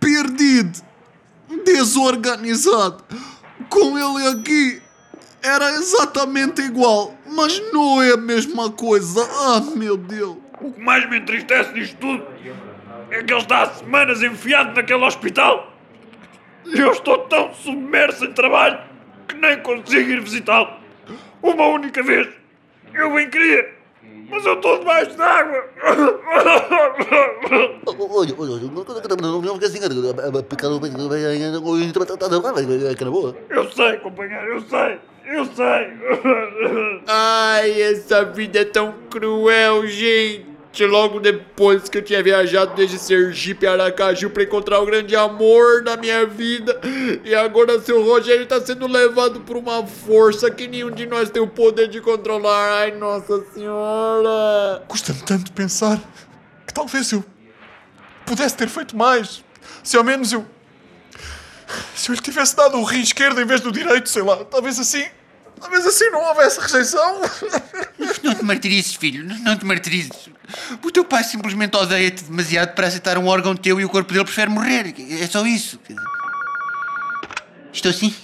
perdido, 0.00 0.80
desorganizado. 1.64 3.04
Com 3.68 3.98
ele 3.98 4.28
aqui 4.28 4.82
era 5.42 5.70
exatamente 5.72 6.62
igual, 6.62 7.16
mas 7.26 7.60
não 7.72 8.02
é 8.02 8.12
a 8.12 8.16
mesma 8.16 8.70
coisa. 8.70 9.20
Ah, 9.22 9.60
meu 9.76 9.96
Deus. 9.96 10.36
O 10.60 10.72
que 10.72 10.80
mais 10.80 11.08
me 11.10 11.18
entristece 11.18 11.72
nisto 11.72 11.96
tudo 11.96 12.24
é 13.10 13.22
que 13.22 13.32
ele 13.32 13.40
está 13.40 13.62
há 13.62 13.66
semanas 13.66 14.22
enfiado 14.22 14.74
naquele 14.74 15.04
hospital. 15.04 15.72
E 16.64 16.78
eu 16.78 16.92
estou 16.92 17.18
tão 17.26 17.52
submerso 17.54 18.24
em 18.24 18.32
trabalho 18.32 18.78
que 19.26 19.34
nem 19.34 19.58
consigo 19.60 20.10
ir 20.10 20.20
visitá-lo. 20.20 20.72
Uma 21.42 21.66
única 21.66 22.02
vez. 22.02 22.28
Eu 22.94 23.12
bem 23.14 23.28
queria, 23.28 23.74
mas 24.30 24.46
eu 24.46 24.54
estou 24.54 24.78
debaixo 24.78 25.16
d'água. 25.16 25.64
Eu 33.48 33.70
sei, 33.70 33.96
companheiro, 33.98 34.54
eu 34.54 34.60
sei. 34.62 34.98
Eu 35.24 35.46
sei. 35.46 37.02
Ai, 37.06 37.80
essa 37.80 38.24
vida 38.24 38.60
é 38.60 38.64
tão 38.64 38.94
cruel, 39.08 39.86
gente. 39.86 40.52
Logo 40.80 41.20
depois 41.20 41.88
que 41.88 41.98
eu 41.98 42.02
tinha 42.02 42.22
viajado 42.22 42.74
desde 42.74 42.98
Sergipe 42.98 43.66
a 43.66 43.72
Aracaju 43.72 44.30
pra 44.30 44.42
encontrar 44.42 44.80
o 44.80 44.86
grande 44.86 45.14
amor 45.14 45.82
da 45.82 45.96
minha 45.96 46.26
vida. 46.26 46.80
E 47.24 47.34
agora 47.34 47.78
seu 47.80 48.02
Rogério 48.02 48.46
tá 48.46 48.60
sendo 48.60 48.86
levado 48.86 49.40
por 49.40 49.56
uma 49.56 49.86
força 49.86 50.50
que 50.50 50.66
nenhum 50.66 50.90
de 50.90 51.06
nós 51.06 51.30
tem 51.30 51.42
o 51.42 51.46
poder 51.46 51.88
de 51.88 52.00
controlar. 52.00 52.80
Ai, 52.80 52.92
nossa 52.92 53.44
senhora. 53.52 54.82
Custa-me 54.88 55.20
tanto 55.22 55.52
pensar 55.52 56.00
que 56.66 56.72
talvez 56.72 57.12
eu 57.12 57.22
pudesse 58.32 58.56
ter 58.56 58.68
feito 58.68 58.96
mais. 58.96 59.44
Se 59.84 59.96
ao 59.96 60.02
menos 60.04 60.32
eu. 60.32 60.46
Se 61.94 62.10
eu 62.10 62.14
lhe 62.14 62.20
tivesse 62.20 62.56
dado 62.56 62.78
o 62.78 62.84
rim 62.84 63.00
esquerdo 63.00 63.40
em 63.40 63.44
vez 63.46 63.60
do 63.60 63.70
direito, 63.70 64.08
sei 64.08 64.22
lá, 64.22 64.44
talvez 64.44 64.78
assim. 64.78 65.04
Talvez 65.60 65.86
assim 65.86 66.10
não 66.10 66.20
houvesse 66.22 66.58
rejeição. 66.60 67.20
Não 68.22 68.34
te 68.34 68.44
martirizes, 68.44 68.94
filho, 68.96 69.24
não- 69.44 69.56
te 69.56 69.64
martirizes. 69.64 70.28
O 70.82 70.90
teu 70.90 71.04
pai 71.04 71.22
simplesmente 71.22 71.76
odeia-te 71.76 72.24
demasiado 72.24 72.74
para 72.74 72.86
aceitar 72.88 73.16
um 73.16 73.26
órgão 73.26 73.54
teu 73.54 73.80
e 73.80 73.84
o 73.84 73.88
corpo 73.88 74.12
dele 74.12 74.24
prefere 74.24 74.50
morrer. 74.50 74.92
É 75.22 75.26
só 75.26 75.46
isso. 75.46 75.78
Estou 77.72 77.90
assim? 77.90 78.14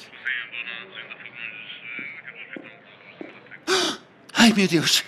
Ai, 4.34 4.52
meu 4.56 4.66
Deus. 4.66 5.04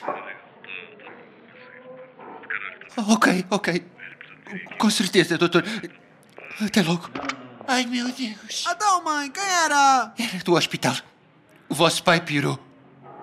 Ok, 2.97 3.45
ok. 3.51 3.85
Com 4.79 4.91
certeza, 4.91 5.37
doutor. 5.39 5.65
Até 6.61 6.83
logo. 6.83 7.09
Ai, 7.69 7.87
meu 7.87 8.07
Deus. 8.13 8.65
Então, 8.69 9.05
mãe, 9.05 9.31
quem 9.31 9.43
era? 9.43 10.13
Era 10.19 10.39
do 10.45 10.55
hospital. 10.55 10.97
O 11.69 11.75
vosso 11.75 12.03
pai 12.03 12.21
piorou. 12.21 12.59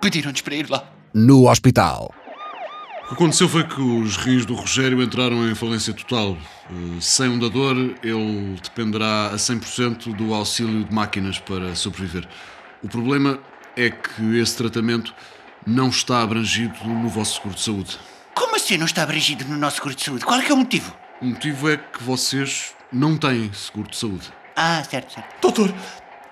Pediram-nos 0.02 0.42
para 0.42 0.56
ir 0.56 0.70
lá. 0.70 0.84
No 1.14 1.50
hospital. 1.50 2.14
O 3.04 3.08
que 3.10 3.14
aconteceu 3.14 3.48
foi 3.48 3.64
que 3.66 3.80
os 3.82 4.18
rins 4.18 4.46
do 4.46 4.54
Rogério 4.54 5.02
entraram 5.02 5.50
em 5.50 5.56
falência 5.56 5.94
total. 5.94 6.38
Eh, 6.70 7.00
Sem 7.02 7.30
um 7.30 7.40
dador, 7.40 7.76
ele 8.04 8.56
dependerá 8.62 9.28
a 9.28 9.36
100% 9.36 10.14
do 10.16 10.34
auxílio 10.34 10.84
de 10.84 10.94
máquinas 10.94 11.40
para 11.40 11.74
sobreviver. 11.76 12.28
O 12.84 12.88
problema 12.90 13.40
é 13.76 13.90
que 13.90 14.38
esse 14.40 14.58
tratamento 14.58 15.14
não 15.66 15.88
está 15.90 16.22
abrangido 16.22 16.74
no 16.86 17.08
vosso 17.10 17.36
seguro 17.36 17.56
de 17.56 17.62
saúde. 17.62 18.00
Como 18.36 18.56
assim 18.56 18.78
não 18.78 18.86
está 18.86 19.04
abrangido 19.04 19.46
no 19.46 19.58
nosso 19.58 19.78
seguro 19.78 19.96
de 19.96 20.04
saúde? 20.04 20.26
Qual 20.26 20.40
é 20.40 20.44
que 20.44 20.52
é 20.52 20.54
o 20.54 20.58
motivo? 20.58 20.94
O 21.20 21.26
motivo 21.26 21.70
é 21.70 21.78
que 21.78 22.04
vocês 22.04 22.74
não 22.94 23.18
têm 23.18 23.52
seguro 23.52 23.90
de 23.90 23.98
saúde. 23.98 24.32
Ah, 24.56 24.84
certo, 24.84 25.14
certo. 25.14 25.42
Doutor, 25.42 25.74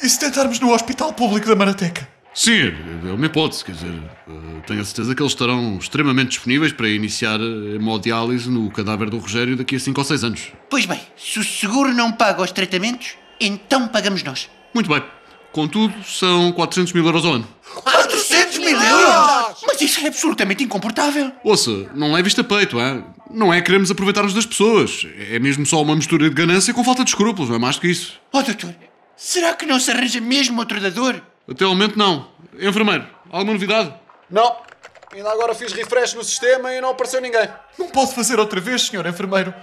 e 0.02 0.08
se 0.08 0.20
tentarmos 0.20 0.60
no 0.60 0.72
Hospital 0.72 1.12
Público 1.14 1.48
da 1.48 1.56
Marateca? 1.56 2.08
Sim, 2.34 2.74
é 3.08 3.12
uma 3.12 3.26
hipótese, 3.26 3.64
quer 3.64 3.72
dizer, 3.72 3.94
eh, 4.28 4.62
tenho 4.68 4.82
a 4.82 4.86
certeza 4.86 5.16
que 5.16 5.22
eles 5.22 5.32
estarão 5.32 5.78
extremamente 5.78 6.30
disponíveis 6.32 6.74
para 6.74 6.90
iniciar 6.90 7.40
a 7.40 7.76
hemodiálise 7.76 8.50
no 8.50 8.70
cadáver 8.70 9.10
do 9.10 9.18
Rogério 9.18 9.56
daqui 9.56 9.78
a 9.78 9.80
5 9.80 10.00
ou 10.00 10.06
6 10.06 10.24
anos. 10.24 10.52
Pois 10.70 10.86
bem, 10.86 11.00
se 11.16 11.40
o 11.40 11.44
seguro 11.44 11.94
não 11.94 12.12
paga 12.12 12.42
os 12.44 12.52
tratamentos, 12.52 13.16
então 13.40 13.88
pagamos 13.88 14.22
nós. 14.22 14.50
Muito 14.74 14.90
bem. 14.90 15.02
Contudo, 15.54 15.94
são 16.04 16.52
400 16.52 16.92
mil 16.92 17.06
euros 17.06 17.24
ao 17.26 17.34
ano. 17.36 17.48
400 19.16 19.32
mil 19.32 19.42
euros! 19.42 19.64
Mas 19.68 19.82
isso 19.82 20.00
é 20.00 20.08
absolutamente 20.08 20.64
incomportável. 20.64 21.32
Ouça, 21.44 21.72
não 21.94 22.12
leve 22.12 22.28
isto 22.28 22.42
a 22.42 22.44
peito, 22.44 22.80
é? 22.80 23.04
Não 23.30 23.54
é 23.54 23.62
queremos 23.62 23.90
aproveitar-nos 23.92 24.34
das 24.34 24.46
pessoas. 24.46 25.06
É 25.30 25.40
mesmo 25.40 25.66
só 25.66 25.82
uma 25.82 25.96
mistura 25.96 26.30
de 26.30 26.36
ganância 26.36 26.74
com 26.74 26.84
falta 26.84 27.04
de 27.04 27.10
escrúpulos, 27.10 27.50
não 27.50 27.56
é 27.56 27.60
mais 27.60 27.76
do 27.76 27.82
que 27.82 27.88
isso. 27.88 28.20
Oh, 28.32 28.42
doutor, 28.42 28.74
será 29.16 29.54
que 29.54 29.66
não 29.66 29.80
se 29.80 29.92
arranja 29.92 30.22
mesmo 30.22 30.60
outro 30.60 30.80
dador? 30.80 31.22
Até 31.50 31.64
ao 31.64 31.72
momento, 31.72 31.98
não. 31.98 32.30
Enfermeiro, 32.60 33.08
alguma 33.30 33.54
novidade? 33.54 33.94
Não. 34.30 34.56
Ainda 35.14 35.32
agora 35.32 35.56
fiz 35.56 35.72
refresh 35.72 36.14
no 36.14 36.24
sistema 36.24 36.74
e 36.74 36.82
não 36.82 36.90
apareceu 36.90 37.22
ninguém. 37.22 37.48
Não 37.80 37.88
pode 37.88 38.14
fazer 38.14 38.40
outra 38.40 38.60
vez, 38.60 38.84
senhor 38.84 39.06
enfermeiro. 39.06 39.54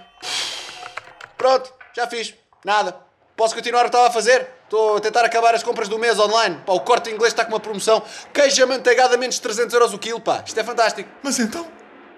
Pronto, 1.37 1.73
já 1.95 2.07
fiz. 2.07 2.35
Nada. 2.65 2.97
Posso 3.37 3.55
continuar 3.55 3.81
o 3.81 3.85
que 3.85 3.89
estava 3.89 4.09
a 4.09 4.11
fazer? 4.11 4.47
Estou 4.73 4.97
a 4.97 5.01
tentar 5.01 5.23
acabar 5.23 5.55
as 5.55 5.63
compras 5.63 5.87
do 5.87 5.99
mês 5.99 6.19
online. 6.19 6.57
Pá, 6.65 6.73
o 6.73 6.81
corte 6.81 7.11
inglês 7.11 7.35
está 7.35 7.45
com 7.45 7.53
uma 7.53 7.61
promoção. 7.61 8.03
Queijo 8.33 8.65
amanteigado 8.65 9.15
a 9.15 9.19
menos 9.19 9.35
de 9.35 9.43
300 9.43 9.75
euros 9.75 9.93
o 9.93 9.99
quilo, 9.99 10.19
pá. 10.19 10.43
Isto 10.47 10.59
é 10.59 10.65
fantástico. 10.65 11.11
Mas 11.23 11.39
então, 11.39 11.67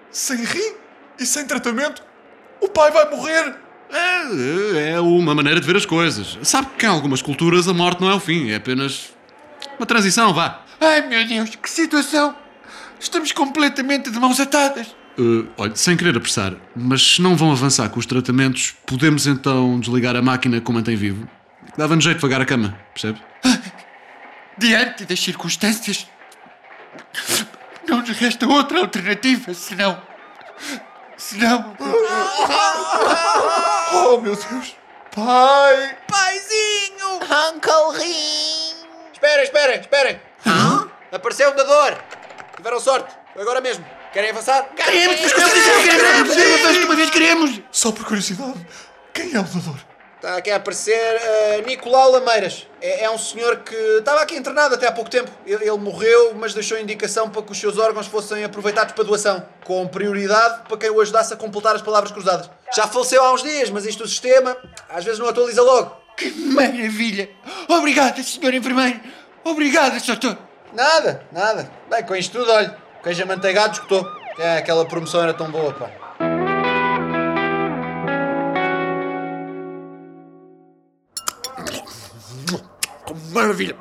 sem 0.09 0.37
rim 0.37 0.73
e 1.19 1.25
sem 1.25 1.45
tratamento, 1.45 2.01
o 2.61 2.69
pai 2.69 2.91
vai 2.91 3.09
morrer. 3.09 3.53
É, 3.91 4.93
é 4.93 4.99
uma 5.01 5.35
maneira 5.35 5.59
de 5.59 5.67
ver 5.67 5.75
as 5.75 5.85
coisas. 5.85 6.37
Sabe 6.43 6.69
que 6.77 6.85
em 6.85 6.89
algumas 6.89 7.21
culturas 7.21 7.67
a 7.67 7.73
morte 7.73 7.99
não 7.99 8.09
é 8.09 8.13
o 8.13 8.21
fim, 8.21 8.49
é 8.49 8.55
apenas 8.55 9.09
uma 9.77 9.85
transição, 9.85 10.33
vá. 10.33 10.63
Ai, 10.79 11.05
meu 11.09 11.27
Deus, 11.27 11.49
que 11.57 11.69
situação! 11.69 12.33
Estamos 12.97 13.33
completamente 13.33 14.09
de 14.09 14.17
mãos 14.17 14.39
atadas. 14.39 14.95
Uh, 15.19 15.45
olha, 15.57 15.75
sem 15.75 15.97
querer 15.97 16.15
apressar, 16.15 16.53
mas 16.73 17.15
se 17.15 17.21
não 17.21 17.35
vão 17.35 17.51
avançar 17.51 17.89
com 17.89 17.99
os 17.99 18.05
tratamentos, 18.05 18.73
podemos 18.85 19.27
então 19.27 19.77
desligar 19.77 20.15
a 20.15 20.21
máquina 20.21 20.61
que 20.61 20.71
o 20.71 20.73
mantém 20.73 20.95
vivo? 20.95 21.27
Dava-nos 21.77 22.03
jeito 22.03 22.17
de 22.17 22.21
pagar 22.21 22.41
a 22.41 22.45
cama, 22.45 22.77
percebe? 22.93 23.21
Diante 24.57 25.05
das 25.05 25.19
circunstâncias, 25.19 26.07
não 27.87 27.97
nos 27.99 28.09
resta 28.11 28.47
outra 28.47 28.79
alternativa, 28.79 29.53
senão. 29.53 30.01
senão. 31.17 31.75
Oh, 33.93 34.17
meu 34.21 34.35
Deus. 34.35 34.75
Pai! 35.13 35.97
Paizinho! 36.07 37.15
Uncle 37.15 37.97
Rim! 38.03 38.75
Esperem, 39.13 39.43
esperem, 39.43 39.79
esperem. 39.81 40.21
Apareceu 41.11 41.51
um 41.51 41.55
dador. 41.55 41.97
Tiveram 42.55 42.79
sorte. 42.79 43.13
Agora 43.37 43.59
mesmo. 43.59 43.85
Querem 44.13 44.29
avançar? 44.29 44.63
Queremos, 44.75 45.15
queremos, 45.15 45.53
queremos, 45.53 46.35
queremos, 46.35 46.63
mais 46.63 46.83
uma 46.85 46.95
vez 46.95 47.09
queremos! 47.09 47.61
Só 47.69 47.91
por 47.91 48.05
curiosidade, 48.05 48.65
quem 49.13 49.33
é 49.35 49.39
o 49.39 49.43
dador? 49.43 49.94
Está 50.15 50.37
aqui 50.37 50.49
a 50.49 50.55
aparecer 50.55 50.93
eh, 50.93 51.63
Nicolau 51.67 52.11
Lameiras. 52.11 52.65
É, 52.81 53.03
é 53.03 53.11
um 53.11 53.17
senhor 53.17 53.57
que 53.57 53.75
estava 53.75 54.21
aqui 54.21 54.35
internado 54.35 54.75
até 54.75 54.87
há 54.87 54.91
pouco 54.91 55.09
tempo. 55.09 55.29
Ele, 55.45 55.63
ele 55.63 55.77
morreu, 55.77 56.33
mas 56.35 56.53
deixou 56.53 56.79
indicação 56.79 57.29
para 57.29 57.41
que 57.41 57.51
os 57.51 57.59
seus 57.59 57.77
órgãos 57.77 58.07
fossem 58.07 58.43
aproveitados 58.43 58.93
para 58.93 59.03
doação, 59.03 59.45
com 59.63 59.85
prioridade 59.87 60.63
para 60.67 60.77
quem 60.77 60.89
o 60.89 61.01
ajudasse 61.01 61.33
a 61.33 61.37
completar 61.37 61.75
as 61.75 61.81
palavras 61.81 62.11
cruzadas. 62.11 62.49
Já 62.75 62.87
faleceu 62.87 63.23
há 63.23 63.33
uns 63.33 63.43
dias, 63.43 63.69
mas 63.69 63.85
isto 63.85 64.03
o 64.03 64.07
sistema 64.07 64.57
às 64.89 65.03
vezes 65.03 65.19
não 65.19 65.27
atualiza 65.27 65.61
logo. 65.61 65.95
Que 66.17 66.31
maravilha! 66.31 67.29
Obrigada, 67.67 68.23
senhor 68.23 68.53
enfermeiro! 68.53 68.99
Obrigada, 69.43 69.99
doutor! 69.99 70.37
Nada, 70.73 71.23
nada. 71.31 71.69
Bem, 71.89 72.03
com 72.03 72.15
isto 72.15 72.39
tudo, 72.39 72.51
olha, 72.51 72.75
queijo 73.03 73.21
amanteigado 73.23 73.73
escutou. 73.73 74.05
É, 74.37 74.57
aquela 74.57 74.85
promoção 74.85 75.21
era 75.21 75.33
tão 75.33 75.49
boa, 75.51 75.73
pá. 75.73 76.04
Maravilha! 83.35 83.75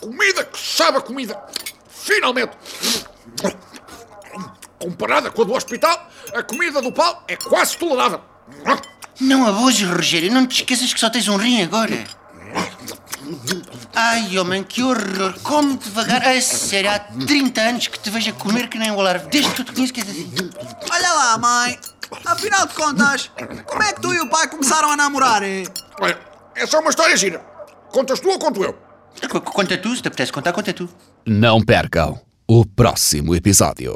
Comida 0.00 0.44
que 0.44 0.58
sabe 0.58 0.98
a 0.98 1.00
comida! 1.00 1.38
Finalmente! 1.88 2.52
Comparada 4.78 5.30
com 5.30 5.42
a 5.42 5.44
do 5.44 5.52
hospital, 5.52 6.08
a 6.32 6.42
comida 6.42 6.80
do 6.80 6.90
pau 6.90 7.22
é 7.28 7.36
quase 7.36 7.76
tolerável. 7.76 8.22
Não 9.20 9.46
abuses, 9.46 9.86
Rogério, 9.86 10.32
não 10.32 10.46
te 10.46 10.62
esqueças 10.62 10.94
que 10.94 11.00
só 11.00 11.10
tens 11.10 11.28
um 11.28 11.36
rim 11.36 11.62
agora. 11.62 12.02
Ai, 13.94 14.38
homem, 14.38 14.64
que 14.64 14.82
horror! 14.82 15.34
Come 15.42 15.76
devagar. 15.76 16.26
A 16.26 16.40
sério, 16.40 16.90
há 16.90 16.98
30 16.98 17.60
anos 17.60 17.86
que 17.88 17.98
te 17.98 18.08
vejo 18.08 18.30
a 18.30 18.32
comer 18.32 18.68
que 18.68 18.78
nem 18.78 18.90
o 18.90 18.98
alarve. 18.98 19.28
Desde 19.28 19.52
que 19.52 19.60
eu 19.60 19.64
te 19.66 19.72
conheço 19.72 19.92
que 19.92 20.00
és 20.00 20.08
assim. 20.08 20.32
Olha 20.90 21.12
lá, 21.12 21.38
mãe. 21.38 21.78
Afinal 22.24 22.66
de 22.66 22.74
contas, 22.74 23.30
como 23.66 23.82
é 23.82 23.92
que 23.92 24.00
tu 24.00 24.12
e 24.12 24.20
o 24.20 24.28
pai 24.28 24.48
começaram 24.48 24.90
a 24.90 24.96
namorar? 24.96 25.42
Olha, 26.00 26.18
essa 26.56 26.76
é 26.76 26.80
uma 26.80 26.90
história 26.90 27.16
gira. 27.16 27.38
Contas 27.92 28.20
tu 28.20 28.30
ou 28.30 28.38
conto 28.38 28.64
eu? 28.64 28.89
Conta 29.44 29.80
tu, 29.80 29.94
se 29.94 30.02
te 30.02 30.08
apetece 30.08 30.32
contar, 30.32 30.52
conta 30.52 30.72
tu. 30.72 30.88
Não 31.26 31.60
percam 31.60 32.18
o 32.46 32.64
próximo 32.64 33.34
episódio. 33.34 33.94